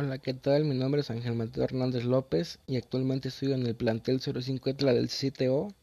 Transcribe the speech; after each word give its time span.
Hola, 0.00 0.18
¿qué 0.18 0.32
tal? 0.32 0.64
Mi 0.64 0.76
nombre 0.76 1.00
es 1.00 1.10
Ángel 1.10 1.34
Mateo 1.34 1.64
Hernández 1.64 2.04
López 2.04 2.60
y 2.68 2.76
actualmente 2.76 3.30
estoy 3.30 3.52
en 3.52 3.66
el 3.66 3.74
plantel 3.74 4.20
05 4.20 4.70
ETLA 4.70 4.92
del 4.92 5.08
CTO 5.08 5.74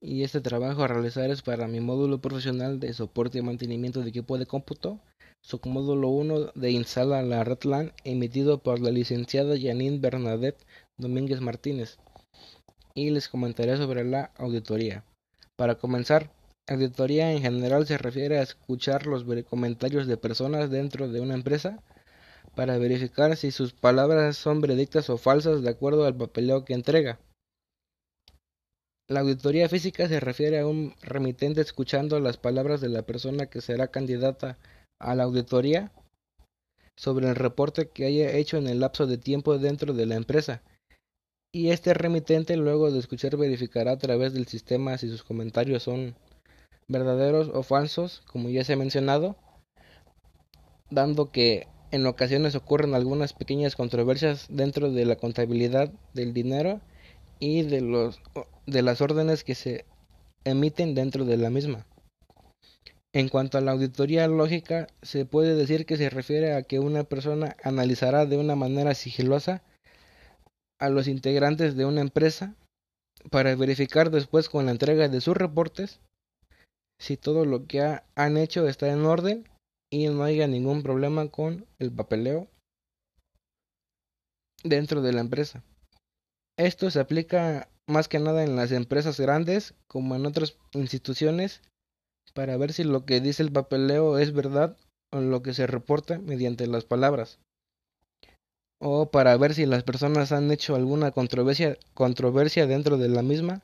y 0.00 0.22
este 0.22 0.40
trabajo 0.40 0.82
a 0.82 0.88
realizar 0.88 1.28
es 1.28 1.42
para 1.42 1.68
mi 1.68 1.78
módulo 1.78 2.18
profesional 2.18 2.80
de 2.80 2.94
soporte 2.94 3.36
y 3.36 3.42
mantenimiento 3.42 4.00
de 4.00 4.08
equipo 4.08 4.38
de 4.38 4.46
cómputo, 4.46 5.00
submódulo 5.42 6.08
1 6.08 6.52
de 6.54 6.70
Instala 6.70 7.20
la 7.20 7.44
Red 7.44 7.64
LAN 7.64 7.92
emitido 8.04 8.62
por 8.62 8.80
la 8.80 8.90
licenciada 8.90 9.54
Janine 9.60 9.98
Bernadette 9.98 10.64
Domínguez 10.96 11.42
Martínez 11.42 11.98
y 12.94 13.10
les 13.10 13.28
comentaré 13.28 13.76
sobre 13.76 14.02
la 14.02 14.32
auditoría. 14.38 15.04
Para 15.56 15.74
comenzar, 15.74 16.30
auditoría 16.68 17.32
en 17.32 17.42
general 17.42 17.86
se 17.86 17.98
refiere 17.98 18.38
a 18.38 18.42
escuchar 18.44 19.06
los 19.06 19.26
comentarios 19.44 20.06
de 20.06 20.16
personas 20.16 20.70
dentro 20.70 21.06
de 21.10 21.20
una 21.20 21.34
empresa 21.34 21.82
para 22.58 22.76
verificar 22.76 23.36
si 23.36 23.52
sus 23.52 23.72
palabras 23.72 24.36
son 24.36 24.60
veredictas 24.60 25.10
o 25.10 25.16
falsas 25.16 25.62
de 25.62 25.70
acuerdo 25.70 26.06
al 26.06 26.16
papeleo 26.16 26.64
que 26.64 26.74
entrega. 26.74 27.20
La 29.08 29.20
auditoría 29.20 29.68
física 29.68 30.08
se 30.08 30.18
refiere 30.18 30.58
a 30.58 30.66
un 30.66 30.92
remitente 31.00 31.60
escuchando 31.60 32.18
las 32.18 32.36
palabras 32.36 32.80
de 32.80 32.88
la 32.88 33.02
persona 33.02 33.46
que 33.46 33.60
será 33.60 33.92
candidata 33.92 34.58
a 34.98 35.14
la 35.14 35.22
auditoría 35.22 35.92
sobre 36.98 37.28
el 37.28 37.36
reporte 37.36 37.90
que 37.90 38.06
haya 38.06 38.32
hecho 38.32 38.56
en 38.56 38.66
el 38.66 38.80
lapso 38.80 39.06
de 39.06 39.18
tiempo 39.18 39.56
dentro 39.58 39.94
de 39.94 40.06
la 40.06 40.16
empresa. 40.16 40.60
Y 41.54 41.70
este 41.70 41.94
remitente 41.94 42.56
luego 42.56 42.90
de 42.90 42.98
escuchar 42.98 43.36
verificará 43.36 43.92
a 43.92 43.98
través 43.98 44.32
del 44.32 44.48
sistema 44.48 44.98
si 44.98 45.08
sus 45.08 45.22
comentarios 45.22 45.84
son 45.84 46.16
verdaderos 46.88 47.52
o 47.54 47.62
falsos, 47.62 48.20
como 48.26 48.48
ya 48.48 48.64
se 48.64 48.72
ha 48.72 48.76
mencionado, 48.76 49.36
dando 50.90 51.30
que 51.30 51.68
en 51.90 52.06
ocasiones 52.06 52.54
ocurren 52.54 52.94
algunas 52.94 53.32
pequeñas 53.32 53.76
controversias 53.76 54.46
dentro 54.48 54.90
de 54.90 55.04
la 55.04 55.16
contabilidad 55.16 55.90
del 56.14 56.32
dinero 56.32 56.80
y 57.38 57.62
de, 57.62 57.80
los, 57.80 58.20
de 58.66 58.82
las 58.82 59.00
órdenes 59.00 59.44
que 59.44 59.54
se 59.54 59.84
emiten 60.44 60.94
dentro 60.94 61.24
de 61.24 61.36
la 61.36 61.50
misma. 61.50 61.86
En 63.14 63.28
cuanto 63.28 63.56
a 63.56 63.62
la 63.62 63.72
auditoría 63.72 64.28
lógica, 64.28 64.88
se 65.02 65.24
puede 65.24 65.54
decir 65.54 65.86
que 65.86 65.96
se 65.96 66.10
refiere 66.10 66.54
a 66.54 66.62
que 66.62 66.78
una 66.78 67.04
persona 67.04 67.56
analizará 67.64 68.26
de 68.26 68.36
una 68.36 68.54
manera 68.54 68.94
sigilosa 68.94 69.62
a 70.78 70.90
los 70.90 71.08
integrantes 71.08 71.74
de 71.74 71.86
una 71.86 72.02
empresa 72.02 72.54
para 73.30 73.54
verificar 73.56 74.10
después 74.10 74.48
con 74.48 74.66
la 74.66 74.72
entrega 74.72 75.08
de 75.08 75.20
sus 75.20 75.36
reportes 75.36 76.00
si 77.00 77.16
todo 77.16 77.44
lo 77.44 77.66
que 77.66 78.00
han 78.14 78.36
hecho 78.36 78.68
está 78.68 78.88
en 78.88 79.04
orden 79.04 79.48
y 79.90 80.08
no 80.08 80.22
haya 80.22 80.46
ningún 80.46 80.82
problema 80.82 81.28
con 81.28 81.66
el 81.78 81.92
papeleo 81.92 82.48
dentro 84.62 85.02
de 85.02 85.12
la 85.12 85.20
empresa. 85.20 85.62
Esto 86.58 86.90
se 86.90 87.00
aplica 87.00 87.68
más 87.86 88.08
que 88.08 88.18
nada 88.18 88.44
en 88.44 88.56
las 88.56 88.72
empresas 88.72 89.18
grandes 89.18 89.74
como 89.86 90.14
en 90.16 90.26
otras 90.26 90.56
instituciones 90.72 91.62
para 92.34 92.56
ver 92.56 92.72
si 92.72 92.84
lo 92.84 93.06
que 93.06 93.20
dice 93.20 93.42
el 93.42 93.52
papeleo 93.52 94.18
es 94.18 94.32
verdad 94.32 94.76
o 95.12 95.20
lo 95.20 95.42
que 95.42 95.54
se 95.54 95.66
reporta 95.66 96.18
mediante 96.18 96.66
las 96.66 96.84
palabras 96.84 97.38
o 98.80 99.10
para 99.10 99.36
ver 99.36 99.54
si 99.54 99.66
las 99.66 99.82
personas 99.82 100.32
han 100.32 100.50
hecho 100.50 100.74
alguna 100.74 101.10
controversia, 101.10 101.76
dentro 102.66 102.96
de 102.96 103.08
la 103.08 103.22
misma 103.22 103.62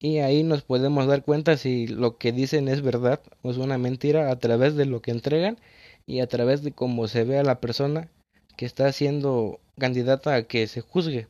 y 0.00 0.18
ahí 0.18 0.42
nos 0.42 0.62
podemos 0.62 1.06
dar 1.06 1.22
cuenta 1.22 1.58
si 1.58 1.86
lo 1.86 2.16
que 2.16 2.32
dicen 2.32 2.68
es 2.68 2.80
verdad 2.80 3.20
o 3.42 3.50
es 3.50 3.58
una 3.58 3.76
mentira 3.76 4.30
a 4.30 4.38
través 4.38 4.74
de 4.74 4.86
lo 4.86 5.02
que 5.02 5.10
entregan 5.10 5.58
y 6.06 6.20
a 6.20 6.26
través 6.26 6.62
de 6.62 6.72
cómo 6.72 7.06
se 7.06 7.24
ve 7.24 7.38
a 7.38 7.44
la 7.44 7.60
persona 7.60 8.08
que 8.56 8.64
está 8.64 8.90
siendo 8.92 9.60
candidata 9.78 10.34
a 10.34 10.42
que 10.44 10.66
se 10.66 10.80
juzgue. 10.80 11.28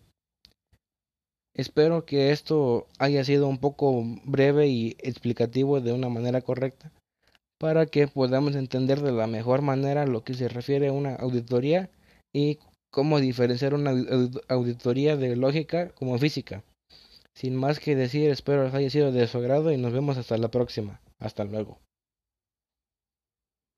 Espero 1.52 2.04
que 2.06 2.30
esto 2.30 2.86
haya 2.98 3.24
sido 3.24 3.48
un 3.48 3.58
poco 3.58 4.04
breve 4.24 4.68
y 4.68 4.96
explicativo 5.00 5.80
de 5.80 5.92
una 5.92 6.08
manera 6.08 6.40
correcta 6.40 6.92
para 7.58 7.86
que 7.86 8.06
podamos 8.06 8.54
entender 8.54 9.02
de 9.02 9.12
la 9.12 9.26
mejor 9.26 9.62
manera 9.62 10.06
lo 10.06 10.22
que 10.22 10.34
se 10.34 10.48
refiere 10.48 10.88
a 10.88 10.92
una 10.92 11.16
auditoría 11.16 11.90
y 12.32 12.58
cómo 12.90 13.20
diferenciar 13.20 13.74
una 13.74 13.92
auditoría 14.48 15.16
de 15.16 15.36
lógica 15.36 15.90
como 15.90 16.16
física. 16.18 16.62
Sin 17.40 17.56
más 17.56 17.80
que 17.80 17.96
decir, 17.96 18.28
espero 18.28 18.68
haya 18.70 18.90
sido 18.90 19.12
de 19.12 19.26
su 19.26 19.38
agrado 19.38 19.72
y 19.72 19.78
nos 19.78 19.94
vemos 19.94 20.18
hasta 20.18 20.36
la 20.36 20.50
próxima. 20.50 21.00
Hasta 21.18 21.44
luego. 21.44 21.80